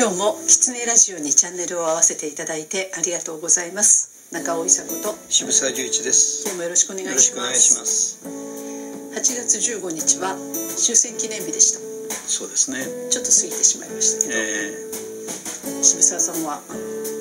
[0.00, 4.32] 今日もキツネラジオにチャンネルを合わせていただいてありがとうございます。
[4.32, 6.44] 中尾伊佐子と渋沢十一です。
[6.48, 7.60] 今日もよろしくお願いします。
[7.60, 8.16] します。
[8.24, 10.40] 8月15日は
[10.80, 11.80] 終戦記念日でした。
[12.24, 12.80] そうですね。
[13.12, 16.64] ちょっと過ぎてしまいましたけど、え渋沢さんは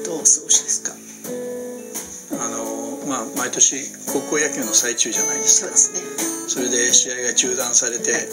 [0.07, 0.95] どうお過ごしですか？
[0.95, 3.75] ー、あのまあ毎年
[4.07, 5.75] 高校野球の最中じゃないですか。
[5.75, 6.47] そうですね。
[6.47, 8.29] それで試合が中断されて、はい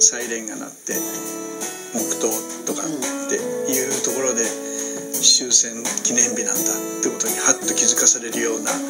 [0.00, 0.94] サイレンが鳴って
[1.94, 2.28] 黙祷
[2.66, 2.90] とかっ
[3.28, 8.80] ていうところで終戦記念日なんだってことにハッと気づかされるようなはい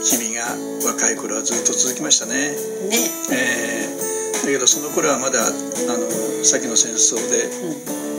[0.00, 2.32] 日々が若い頃はずっと続きましたね。
[2.32, 2.96] ね。
[3.32, 7.44] えーだけどその頃はまだあの先の戦争で
[7.94, 8.10] うん。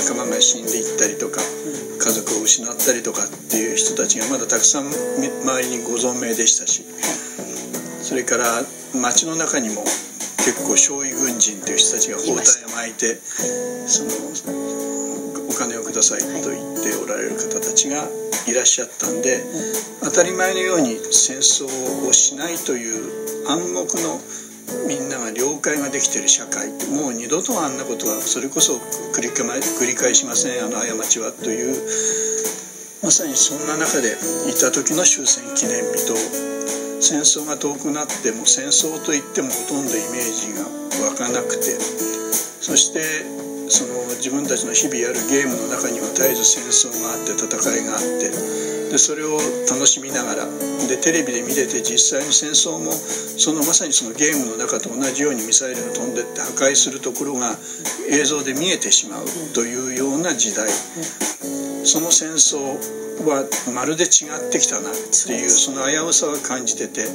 [0.00, 4.88] 仲間が死んでいったりとか家族を失ったりとかっていう人たちがまだたくさん
[5.20, 6.84] み周りにご存命でしたし
[8.00, 8.44] それから
[8.94, 9.84] 町の中にも
[10.50, 12.42] 結構少尉軍人っていう人たちが包帯を
[12.74, 13.14] 巻いて
[13.86, 14.10] その
[15.46, 18.02] お金をくださいと言っておられる方たちが
[18.50, 19.46] いらっしゃったんで
[20.02, 21.70] 当たり前のように戦争
[22.08, 24.18] をしないという暗黙の
[24.88, 26.70] みんなが了解ができてる社会。
[26.90, 28.78] もう二度とあんなことはそれこそ
[29.14, 30.64] 繰り繰り返しません。
[30.64, 31.74] あの過ちはという
[33.02, 34.18] まさにそんな中で
[34.50, 36.14] いた時の終戦記念日と
[37.00, 40.68] 戦争が遠くなっても戦争といってもほとんどイメージが
[41.08, 41.80] 湧かなくて
[42.60, 43.00] そして
[43.70, 47.48] その自分たちの日々やるゲームの中には絶えず戦争があって戦
[47.82, 49.38] いがあってでそれを
[49.70, 50.44] 楽しみながら
[50.88, 57.56] でテレビで見てて実際に戦争もそのまさにそのゲームの中と同じようにミサイルが飛んでって破壊するところが
[58.10, 59.24] 映像で見えてしまう
[59.54, 60.68] というような時代。
[61.82, 62.60] その戦争
[63.24, 67.08] はまるで違ってきたなっていうその危うさは感じてて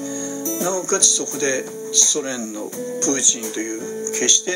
[0.64, 4.52] なおかつそこでソ連のプーチンという決して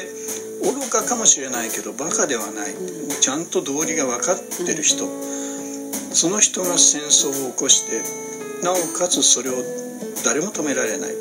[0.64, 2.74] 愚かかもしれないけどバカではない。
[3.22, 5.06] ちゃんと道理が分かってる人。
[6.12, 8.02] その人が戦争を起こして
[8.64, 9.54] なおかつそれを
[10.26, 11.12] 誰も止められない。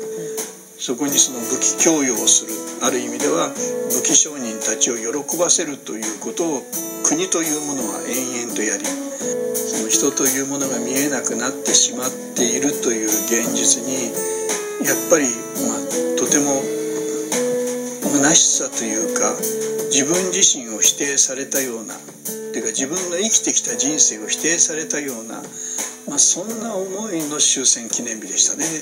[0.79, 2.69] そこにその武器供与をする。
[2.81, 3.49] ある意味では
[3.91, 6.63] 武器商人たちを喜ばせるということを
[7.03, 14.15] 国というものは延々とやりその人というものが見えなくなってしまっているという現実に
[14.87, 15.27] やっぱり、
[15.67, 15.83] まあ、
[16.15, 16.63] とても
[18.07, 19.35] 虚しさというか
[19.89, 21.97] 自分自身を否定されたようなっ
[22.53, 25.41] ていうか自分の生きてきた人生を否定されたような、
[26.07, 28.65] まあ、そんな思いの終戦記念日でしたね。
[28.65, 28.77] ね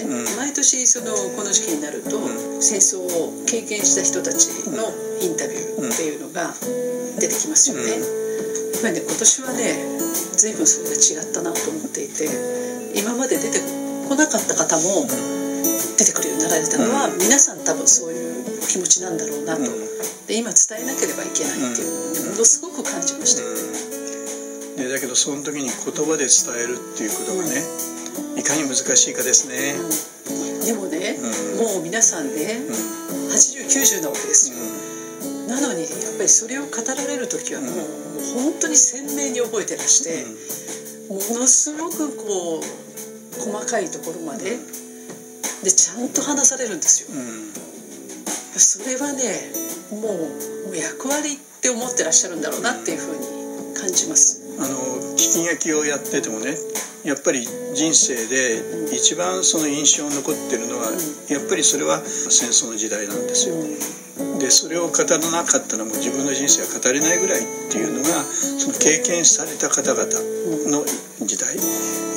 [0.00, 0.24] え、うん。
[0.24, 4.88] ね毎年そのこの時期になると、う戦争を経験した人たちの
[5.20, 6.52] インタビューっていうのが
[7.20, 8.72] 出てきますよね、うん。
[8.72, 9.92] やっぱりね今年はね
[10.36, 12.24] 随分それが違ったなと思っていて
[12.96, 13.60] 今まで出て
[14.08, 15.04] こなかった方も
[16.02, 17.18] 出てくるようになられたのは、うん。
[17.18, 20.26] 皆さん多分そういう気持ちなんだろうなと、うん。
[20.26, 21.94] で今伝えなければいけないっていう。
[21.94, 25.74] のをねものすごく感じましたよね、でだけどその時に言
[26.06, 27.62] 葉で伝えるっていうことがね
[28.34, 29.78] いかに難しいかですね。
[30.66, 31.78] でもね、うん。
[31.78, 33.30] もう皆さんね、うん。
[33.30, 34.58] 8090なわけですよ、
[35.48, 40.26] なのにやっぱりそれを語られる時はもう,、もう本当に鮮明に覚えてらして、
[41.08, 44.58] ものすごくこう細かいところまで
[45.62, 47.08] でちゃんと話されるんですよ。
[47.12, 47.52] うんうん
[48.54, 49.50] それはね
[49.90, 50.28] も
[50.70, 54.42] う役割って思ってらっしゃるんだろうなっていうふうに感じます。
[54.60, 54.76] あの
[55.16, 56.54] 聞き書きをやっててもね
[57.04, 60.92] やっぱり人生で一番その印象に残ってるのは、
[61.28, 63.56] やっぱりそれは戦争の時代なんですよ。
[64.38, 70.04] でそれを語らなかったらもう自分の人生は語れないぐらいっていうのがその経験された方々
[70.70, 70.84] の
[71.26, 71.56] 時代、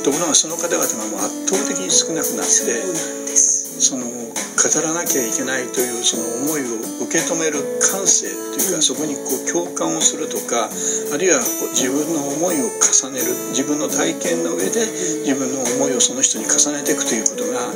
[0.04, 3.35] ところがその方々がもう圧倒的に少なくなって
[3.78, 8.82] その語らなきゃいけないというその思いを受け止める感性というか、うん。
[8.82, 10.70] そこにこう共感をするとか
[11.12, 11.40] あるいは
[11.76, 14.86] 自分の思いを重ねる自分の体験の上で
[15.24, 17.68] 自分の思いをその人に重ねていくということが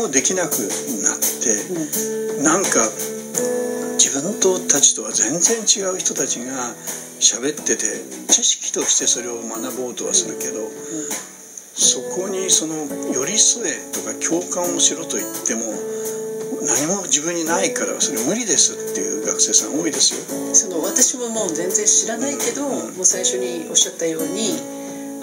[0.00, 0.62] もうできなく
[1.02, 1.50] なって
[2.38, 2.44] うん。
[2.44, 2.86] なんか
[3.98, 6.74] 自分とたちとは全然違う人たちが
[7.20, 7.84] 喋ってて
[8.32, 10.64] 知識としてそれを学ぼうとはするけど
[11.80, 12.76] そこにその
[13.08, 15.64] 寄り添えとか共感をしろと言っても
[16.60, 20.20] 何も自分にないからそれ無理ですっていう学生さん多いですよ。
[20.52, 23.00] その私ももう全然知らないけど、うん。
[23.00, 24.60] もう最初におっしゃったように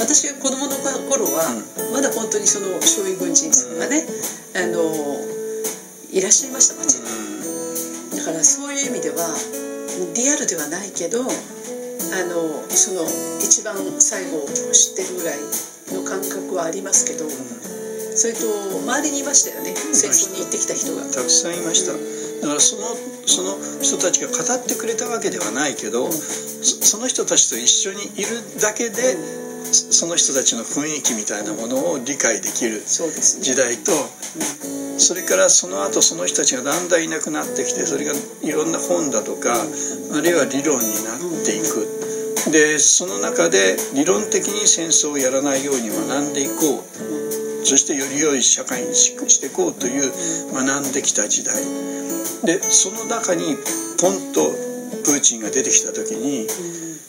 [0.02, 0.74] 私が子供の
[1.10, 1.46] 頃は、
[1.94, 4.06] まだ本当にその少尉軍人さんがね、
[4.56, 4.82] あの
[6.10, 8.18] いらっしゃいました町に。
[8.18, 9.30] だからそういう意味では
[10.16, 11.26] リアルではないけどあ
[12.26, 13.06] のその
[13.40, 15.40] 一番最後を知ってるぐらい
[15.94, 18.46] の感覚はありますけど、それと
[18.82, 19.76] 周りにいましたよね。
[19.76, 21.04] 戦争に行ってきた人が。
[21.14, 21.22] た。
[21.22, 21.94] くさんいました。
[21.94, 22.96] だからその
[23.26, 29.18] その人たちが語ってくれたわけではないけど、その人たちと一緒にいるだけで
[29.72, 33.92] その人たちの雰囲気みたいなものを理解できる時代と、
[34.98, 41.97] それからその後その人たちがだんだんいなくなってきてそれがいろんな本だとかあるいは理論になっていく。
[42.52, 50.12] でその中で理論的に戦争をやらないように学んでいこうそしてより良い社会にしていこうという
[50.54, 51.56] 学んできた時代
[52.46, 53.58] でその中に
[54.00, 54.52] ポンと
[55.04, 56.48] プーチンが出てきた時に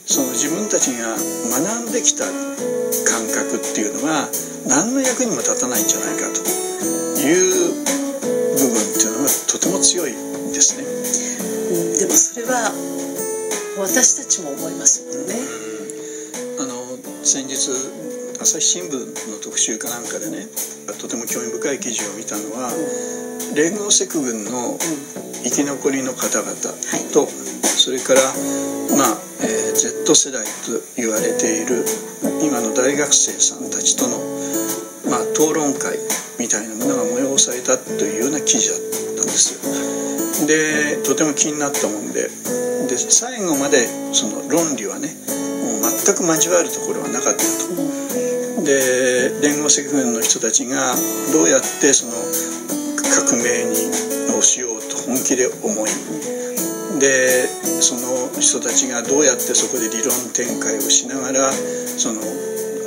[0.06, 4.26] その自分たちが学んできた感覚っていうのが
[4.67, 6.40] 何の役にも立たないんじゃないかと
[7.20, 7.85] いう
[8.56, 10.12] 部分っていうのがとても強い
[10.50, 10.88] ですね。
[11.99, 12.73] でもそれは
[13.78, 15.34] 私たちも思いますもんね。
[16.58, 17.70] あの先日
[18.40, 20.46] 朝日新聞の特集かなんかでね
[21.00, 24.78] とても興味深い記事を見たのは、うん、連合赤軍の
[25.44, 26.54] 生き残りの方々
[27.12, 27.28] と、はい、
[27.62, 28.20] それから
[28.98, 31.84] まあ、えー、Z 世代と言われている
[32.42, 34.19] 今の大学生さんたちとの、
[35.10, 35.99] まあ、討論会
[36.38, 38.78] みたいなものが催されたというような記事だっ
[39.16, 40.46] たんですよ。
[40.46, 42.31] でとても気になったもんで
[42.88, 45.08] で最後までその論理はね
[45.82, 47.99] もう全く交わるところはなかったと。
[48.62, 50.94] で連合赤軍の人たちが
[51.32, 52.12] どうやってその
[53.14, 54.08] 革命に
[54.38, 55.90] をしようと本気で思い
[57.00, 57.46] で
[57.81, 62.20] その人たちがどうやってそこで理論展開をしながらその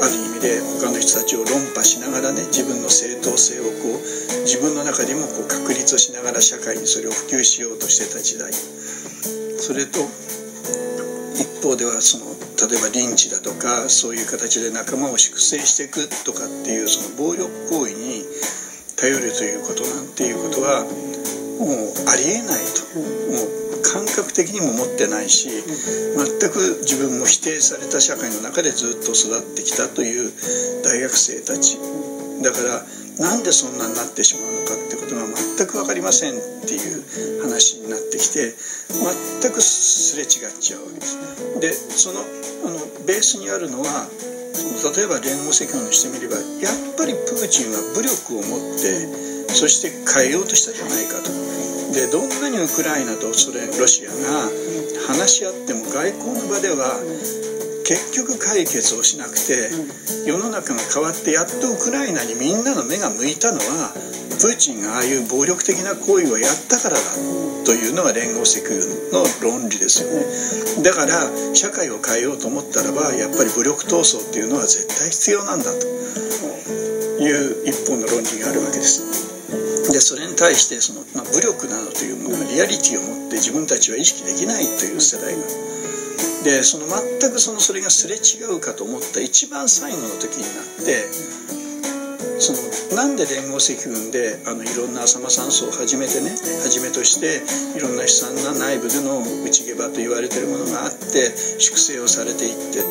[0.02, 4.02] ある意味で他の人たちを論破しながらね自分の正当性をこう
[4.44, 8.52] 自分の中でもこう確立をしながら社会にそれを普及しようとしてた時代。
[9.62, 10.00] それと
[11.38, 12.26] 一方ではその
[12.58, 18.26] 例えばリンチだとかそういう形で仲間を粛清していくとかっていうその暴力行為に
[18.98, 23.21] 頼るということなんていうことはもうありえないと。
[24.42, 30.34] 的にも持ってないし全く自分も否定された社会の中でずっと育ってきたという
[30.84, 31.78] 大学生たち
[32.42, 32.82] だから
[33.22, 38.56] なんでそんなになってしまうのかってことが全く分かりませんっていう話になってきて
[38.90, 41.22] 全くすれ違っちゃうわけです。
[41.62, 42.26] でその
[42.66, 51.81] あのベースにあるのは例えば連合赤軍にしてみればやっぱりプーチンは武力を持ってそして変えようとしたじゃないかと。
[51.94, 54.50] でどんなにウクライナとそれロシアが
[55.08, 57.00] 話し合っても外交の場では
[57.84, 59.68] 結局解決をしなくて
[60.26, 63.92] 世の中が変わってやっとウクライナにみんなの目が向いたのは
[64.40, 67.02] プーチンがああいう暴力的な行為をやったからだ
[67.66, 70.84] というのが連合赤軍の論理ですよね。
[70.84, 75.86] だから社会を変えようと思ったらばやっぱり武力闘争っていうのは絶対必要なんだと
[77.22, 79.41] いう一本の論理があるわけです。
[79.90, 85.42] でそれに対してその、まあ、武力などというものがリアリティを持って自分たちは意識できないという世代が。
[86.44, 91.06] でその全くそのそれがすれ違うかと思った一番最後の時になって
[92.42, 92.58] その
[92.98, 96.36] なんで連合赤軍であのいろんな浅間山荘をはじめてねは
[96.70, 97.46] じめとして
[97.78, 101.30] いろんな悲惨な内部での内毛場と言われてるものがあって
[101.62, 102.82] 粛清をされていって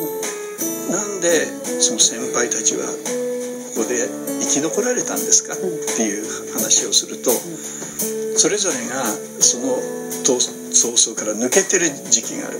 [0.87, 1.45] なんで
[1.83, 2.87] その先輩たちは
[3.81, 4.05] こで
[4.45, 5.53] 生き残られたんですか？
[5.53, 7.31] っていう話をすると
[8.37, 9.03] それぞれが
[9.41, 9.75] その
[10.21, 12.59] 闘争から抜けてる時期がある。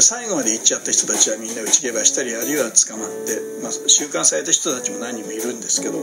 [0.00, 5.98] 最後まで行っちゃった人たちはみんな内毛場したりあるいは捕まって、まあ、収監された人たちも何人もいるんですけど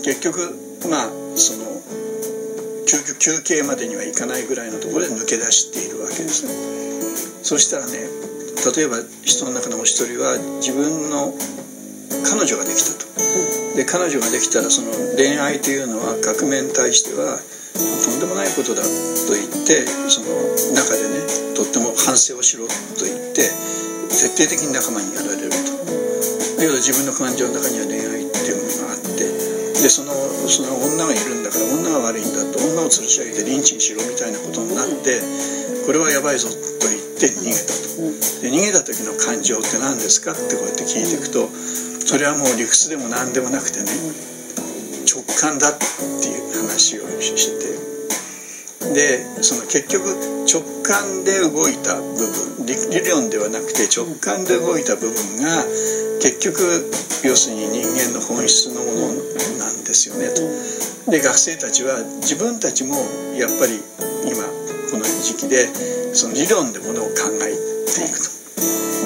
[0.00, 0.40] 結局
[0.88, 1.68] まあその
[2.88, 6.54] 休憩までにはいかないぐらいのところで抜け出しているわけですね。
[7.44, 8.08] そしたらね
[8.76, 11.34] 例えば人の中のお一人は自分の
[12.24, 13.09] 彼女ができたと。
[13.80, 20.36] で彼女ができたらその恋愛というのは革命に対してはとんでもないことだと言ってその
[20.76, 21.24] 中でね
[21.56, 22.68] とっても反省をしろ
[23.00, 23.48] と言って
[24.12, 25.80] 徹底的に仲間にやられると。
[25.80, 29.24] だけど自分の感情の中には恋愛っていうものがあって
[29.80, 30.12] でその
[30.44, 35.24] その女がいるんだから女が悪いんだと女を吊るし上げてリンチにしろみたいなことになって
[35.88, 37.80] これはやばいぞと言って逃げたと。
[38.44, 41.48] で逃げた時の感情って何ですかってこうやって聞いていくと
[42.10, 43.86] それはもう理屈でも何でもなくてね
[45.06, 47.70] 直感だっていう話をして
[48.90, 50.10] でその結局
[50.42, 52.18] 直感で動いた部
[52.58, 52.74] 分理
[53.06, 55.62] 論ではなくて直感で動いた部分が
[56.18, 56.90] 結局
[57.22, 59.14] 要するに人間の本質のもの
[59.62, 60.42] なんですよねと。
[61.14, 62.98] で学生たちは自分たちも
[63.38, 63.78] やっぱり
[64.26, 64.42] 今
[64.90, 65.70] この時期で
[66.10, 67.54] その理論でものを考え
[67.86, 68.40] ていくと。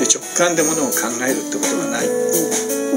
[0.01, 2.44] で直感でものを考えるってことがない。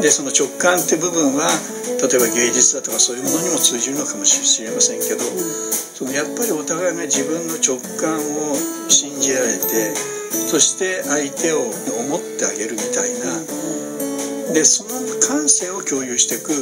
[0.08, 1.52] でその直感って部分は
[2.00, 8.56] 例えば芸術だとかそういうものにも通じるのかもしれませんけどそのやっぱりお互いが自分の直感を
[8.88, 9.92] 信じられて
[10.32, 11.60] そして相手を
[12.08, 13.36] 思ってあげるみたいな
[14.56, 14.96] でその
[15.28, 16.56] 感性を共有していく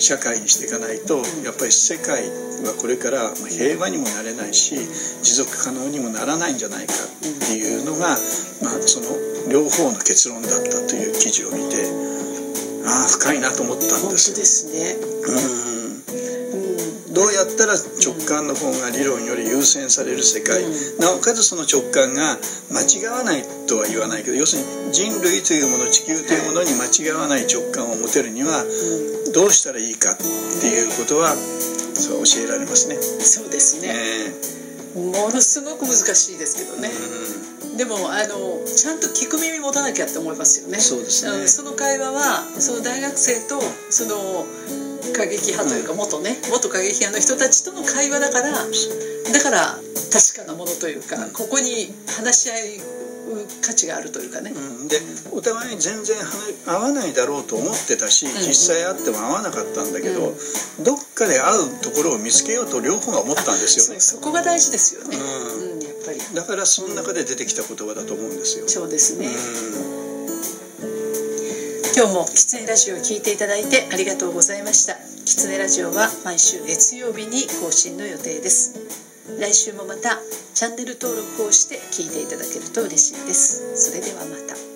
[0.00, 2.24] 社会にしていかないとやっぱり世界
[2.64, 4.80] はこれから平和にもなれないし
[5.20, 8.16] 持続可能にもならないんじゃないかっていうのが、
[8.64, 9.12] まあ、その
[9.52, 12.08] 両方の結論だったという記事を見て
[12.88, 14.96] ああ深いなと思ったんです本当ですね。
[14.96, 15.78] うん。
[17.12, 20.62] どうやったら直感の方が理論より優先される世界、
[21.00, 22.38] なおかつその直感が
[22.70, 28.64] 間違わないとは言わないけど要するに人類というもの地球というものに間違わない直感を持てるには
[29.34, 32.94] どうしたらいいかっていうことはそう教えられますね。
[32.96, 33.92] そうですね、
[34.94, 36.88] ものすごく難しいですけどね、
[37.76, 40.78] でもあのちゃんと聞く耳持たなきゃって思いますよね。
[40.78, 41.46] そうですね。
[41.46, 44.46] その会話はその大学生とその
[45.14, 49.78] 過激派というか元ね元過激派の人たちとの会話だからだから
[50.10, 52.80] 確かなものというかここに話し合い
[53.62, 54.96] 価値があるというかね、うん、で
[55.32, 56.16] お互いに全然
[56.66, 60.34] 合わないだろうと思ってたし、実際会っても合わなかったんだけど、
[60.82, 64.00] どっかで会うところを見つけようと両方が思ったんですよね。
[64.00, 65.80] そこが大事ですよね、うん。
[65.82, 66.20] やっぱり。
[66.34, 68.68] だからその中で出てきた言葉だと思うんですよ。
[68.68, 69.28] そうですね、
[71.96, 74.96] 今日もキツネラジオを聞いていただいてありがとうございました。
[75.24, 79.07] キツネラジオは毎週月曜日に更新の予定です
[79.38, 80.18] 来週もまた
[80.54, 83.76] チャンネル登録をして聞いていただけると嬉しいです。
[83.76, 84.67] それではまた。